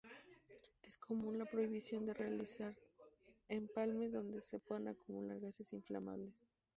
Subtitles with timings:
[0.81, 2.75] Es común la prohibición de realizar
[3.49, 6.43] empalmes donde se puedan acumular gases inflamables.